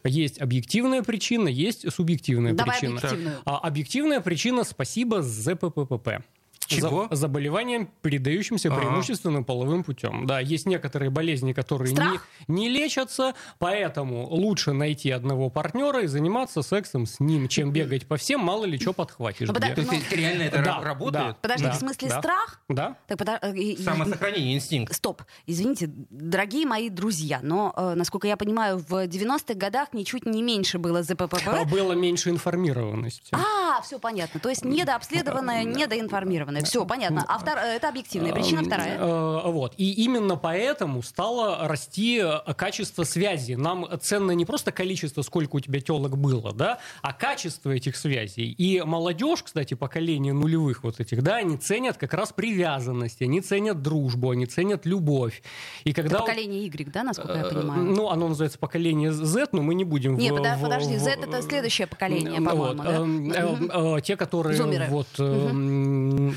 [0.06, 2.98] Есть объективная причина, есть субъективная Давай причина.
[2.98, 3.38] объективную.
[3.46, 6.24] А объективная причина спасибо ЗПППП.
[6.68, 7.08] Чего?
[7.12, 8.80] За- заболеванием, передающимся Ага.
[8.82, 10.26] преимущественно половым путем.
[10.28, 12.28] Да, есть некоторые болезни, которые не, Страх?
[12.48, 18.18] не лечатся, поэтому лучше найти одного партнера и заниматься сексом с ним, чем бегать по
[18.18, 19.48] всем, мало ли что подхватишь.
[19.48, 19.62] Ну, где.
[19.70, 21.26] подожди, То есть Ну, реально это да, ра- работает?
[21.28, 21.38] да.
[21.42, 22.20] Подожди, Да, в смысле да.
[22.20, 22.62] страх?
[22.70, 22.98] Да.
[23.08, 24.94] Так, подо- э, Самосохранение, инстинкт.
[24.96, 30.42] Стоп, извините, дорогие мои друзья, но, э, насколько я понимаю, в 90-х годах ничуть не
[30.44, 31.66] меньше было А ЗППП.
[31.70, 33.32] Было меньше информированности.
[33.34, 34.40] А, все понятно.
[34.40, 36.53] То есть недообследованная, недоинформированная.
[36.62, 36.64] Сформированное.
[36.64, 37.26] Все, понятно.
[37.28, 37.58] А втор...
[37.58, 38.98] это объективная причина, вторая.
[38.98, 39.74] Э, вот.
[39.78, 43.54] И именно поэтому стало расти э, качество связи.
[43.54, 48.52] Нам ценно не просто количество, сколько у тебя телок было, да, а качество этих связей.
[48.52, 53.82] И молодежь, кстати, поколение нулевых вот этих, да, они ценят как раз привязанность, они ценят
[53.82, 55.42] дружбу, они ценят любовь.
[55.84, 56.18] И когда...
[56.18, 57.84] Это поколение Y, да, насколько я понимаю?
[57.84, 60.18] Ну, оно называется поколение Z, но мы не будем...
[60.18, 62.92] Нет, в, подожди, Z это следующее поколение, по-моему, да?
[62.94, 64.88] Эм, эм, те, которые Зумеры.
[64.90, 65.08] вот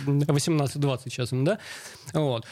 [0.07, 1.59] 18-20 эм, сейчас, да?
[2.13, 2.47] Вот.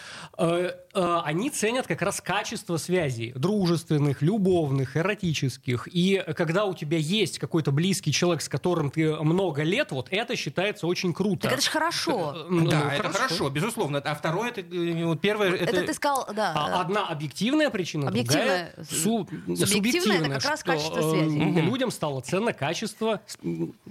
[0.94, 5.88] Э, э, они ценят как раз качество связей, дружественных, любовных, эротических.
[5.92, 10.36] И когда у тебя есть какой-то близкий человек, с которым ты много лет, вот это
[10.36, 11.42] считается очень круто.
[11.42, 12.34] Так это же хорошо.
[12.36, 13.50] Э, ну, да, это хорошо.
[13.50, 13.98] безусловно.
[13.98, 14.62] А второе, это
[15.06, 15.54] вот первое...
[15.54, 16.52] Это, это ты сказал, да.
[16.54, 19.28] А одна объективная причина, объективная, другая су...
[19.66, 20.20] субъективная.
[20.20, 21.60] это как раз качество связи.
[21.60, 23.20] Людям стало ценно качество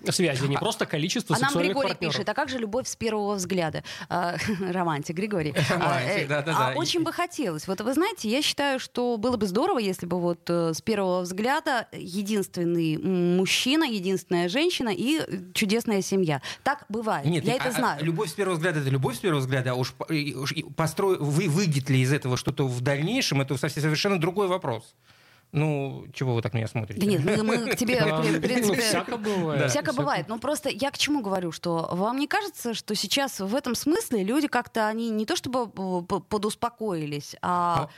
[0.09, 2.15] связи, не а, просто количество а сексуальных нам Григорий партнеров.
[2.15, 3.83] пишет, а как же любовь с первого взгляда?
[4.09, 4.35] А,
[4.71, 5.53] романтик, Григорий.
[5.69, 6.73] Романтик, да, да, да.
[6.93, 7.67] Очень бы хотелось.
[7.67, 11.21] Вот вы знаете, я считаю, что было бы здорово, если бы вот э, с первого
[11.21, 15.21] взгляда единственный мужчина, единственная женщина и
[15.55, 16.39] чудесная семья.
[16.61, 17.25] Так бывает.
[17.25, 18.05] Нет, я это знаю.
[18.05, 21.89] Любовь с первого взгляда это любовь с первого взгляда, а уж, уж построй, вы, выйдет
[21.89, 24.93] ли из этого что-то в дальнейшем, это совершенно другой вопрос.
[25.53, 26.99] Ну, чего вы так меня смотрите?
[26.99, 28.81] Да нет, мы, мы к тебе, в принципе...
[28.81, 29.69] Всяко бывает.
[29.69, 30.27] Всяко бывает.
[30.27, 34.23] Но просто я к чему говорю, что вам не кажется, что сейчас в этом смысле
[34.23, 37.89] люди как-то, они не то чтобы подуспокоились, а...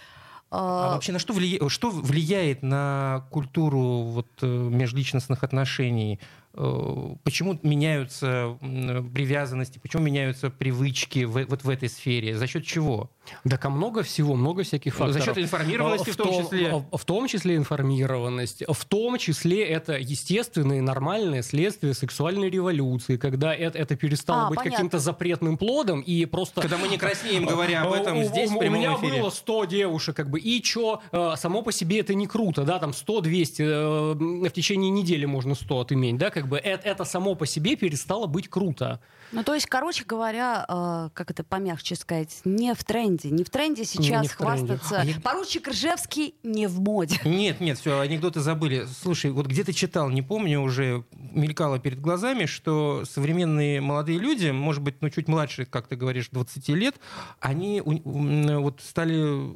[0.51, 6.19] А, а вообще на что влияет, что влияет на культуру вот, э, межличностных отношений?
[6.53, 12.37] Э, почему меняются привязанности, почему меняются привычки в, вот в этой сфере?
[12.37, 13.09] За счет чего?
[13.43, 15.13] Да, а много всего, много всяких факторов.
[15.13, 16.85] За счет информированности в, в том числе?
[16.91, 18.63] В том числе информированность.
[18.67, 24.59] В том числе это естественное нормальное следствие сексуальной революции, когда это, это перестало а, быть
[24.59, 26.61] каким-то запретным плодом и просто...
[26.61, 28.75] Когда мы не краснеем, говоря об этом здесь, в прямом.
[28.75, 32.27] У меня было 100 девушек, как бы, и что, э, само по себе это не
[32.27, 34.13] круто, да, там 100-200, э,
[34.49, 38.27] в течение недели можно 100 отыметь, да, как бы это, это само по себе перестало
[38.27, 38.99] быть круто.
[39.31, 43.14] Ну, то есть, короче говоря, э, как это помягче сказать, не в тренде.
[43.23, 45.01] Не в тренде сейчас не в хвастаться.
[45.01, 45.19] Тренде.
[45.21, 47.19] Поручик Ржевский не в моде.
[47.25, 48.85] Нет, нет, все, анекдоты забыли.
[49.01, 54.81] Слушай, вот где-то читал, не помню, уже мелькало перед глазами, что современные молодые люди, может
[54.83, 56.95] быть, ну, чуть младше, как ты говоришь, 20 лет,
[57.39, 59.53] они вот стали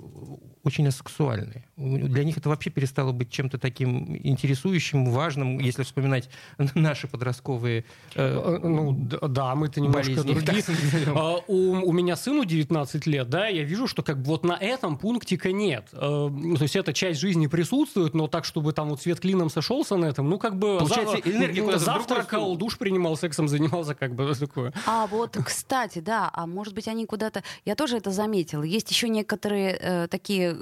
[0.70, 1.64] очень асексуальны.
[1.78, 6.30] Для них это вообще перестало быть чем-то таким интересующим, важным, если вспоминать
[6.76, 7.84] наши подростковые...
[8.16, 10.64] Э, э ну, да, мы-то немножко другие.
[11.08, 14.54] А, у, у меня сыну 19 лет, да, я вижу, что как бы вот на
[14.54, 15.90] этом пунктика нет.
[15.94, 19.50] Э, ну, то есть эта часть жизни присутствует, но так, чтобы там вот свет клином
[19.50, 21.28] сошелся на этом, ну как бы Получается, зав...
[21.28, 24.74] энергия завтракал, душ принимал, сексом занимался, как бы такое.
[24.86, 27.44] А вот, кстати, да, а может быть они куда-то...
[27.66, 28.64] Я тоже это заметила.
[28.64, 30.54] Есть еще некоторые э, такие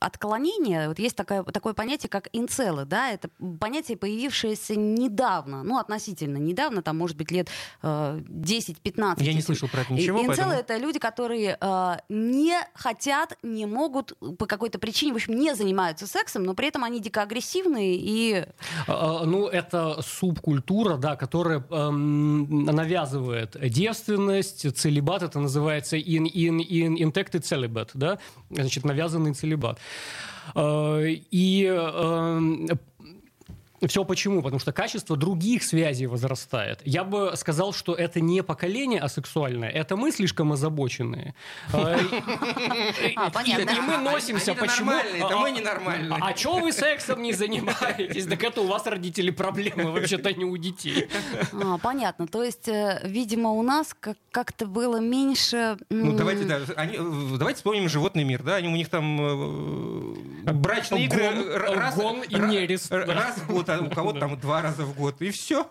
[0.00, 0.88] отклонения.
[0.88, 6.82] Вот есть такое, такое понятие, как инцелы, да, это понятие, появившееся недавно, ну, относительно недавно,
[6.82, 7.48] там, может быть, лет
[7.82, 9.22] э, 10-15.
[9.22, 10.18] Я не слышал про это ничего.
[10.18, 10.52] Инцелы поэтому...
[10.52, 16.06] это люди, которые э, не хотят, не могут по какой-то причине, в общем, не занимаются
[16.06, 18.44] сексом, но при этом они дико агрессивные и...
[18.86, 26.58] А, а, ну, это субкультура, да, которая эм, навязывает девственность, целебат, это называется in, in,
[26.58, 28.18] in, intected celibate, да,
[28.50, 29.78] значит, навязанный целебат.
[30.54, 32.68] Э, и эм,
[33.86, 34.42] все почему?
[34.42, 36.80] Потому что качество других связей возрастает.
[36.84, 41.34] Я бы сказал, что это не поколение асексуальное, это мы слишком озабоченные.
[41.72, 43.70] А, понятно.
[43.70, 44.92] И мы носимся, почему...
[44.92, 46.18] Это мы ненормальные.
[46.20, 48.26] А что вы сексом не занимаетесь?
[48.26, 51.08] Так это у вас родители проблемы, вообще-то не у детей.
[51.52, 52.26] А, понятно.
[52.26, 53.94] То есть, э, видимо, у нас
[54.30, 55.76] как-то было меньше...
[55.90, 59.20] Ну, давайте, да, э, давайте вспомним животный мир, да, они, у них там
[60.46, 61.30] э, брачные игры
[61.94, 62.90] гон и нерест.
[62.90, 65.66] Раз в год, а у кого-то там два раза в год, и все.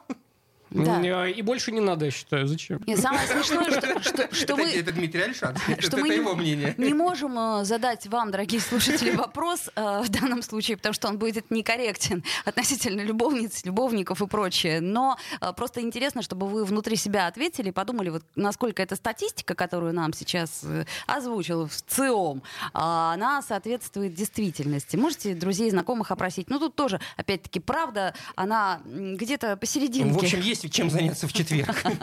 [0.83, 1.27] Да.
[1.27, 2.47] И больше не надо, я считаю.
[2.47, 2.77] Зачем?
[2.79, 4.69] И самое смешное, что, что, что это, мы...
[4.71, 5.75] Это Дмитрий Альшанский.
[5.79, 6.73] Что это, мы его мнение.
[6.77, 11.17] не можем э, задать вам, дорогие слушатели, вопрос э, в данном случае, потому что он
[11.17, 14.81] будет некорректен относительно любовниц, любовников и прочее.
[14.81, 19.55] Но э, просто интересно, чтобы вы внутри себя ответили и подумали, вот насколько эта статистика,
[19.55, 22.41] которую нам сейчас э, озвучил в ЦИОМ, э,
[22.73, 24.95] она соответствует действительности.
[24.95, 26.49] Можете друзей, знакомых опросить.
[26.49, 30.13] Ну, тут тоже, опять-таки, правда, она где-то посерединке.
[30.13, 31.75] В общем, есть есть чем заняться в четверг.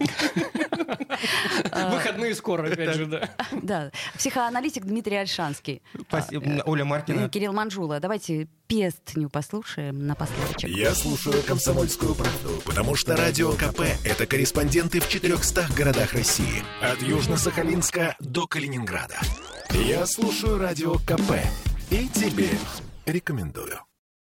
[1.90, 3.30] Выходные скоро, опять же, да.
[3.62, 5.82] Да, психоаналитик Дмитрий Альшанский.
[6.08, 6.62] Спасибо.
[6.64, 7.28] Оля Маркина.
[7.28, 8.00] Кирилл Манжула.
[8.00, 10.62] Давайте песню послушаем напоследок.
[10.64, 16.62] Я слушаю «Комсомольскую правду», потому что «Радио КП»— это корреспонденты в 400 городах России.
[16.80, 19.18] От Южно-Сахалинска до Калининграда.
[19.70, 21.32] Я слушаю «Радио КП»
[21.90, 22.48] и тебе
[23.06, 23.80] рекомендую.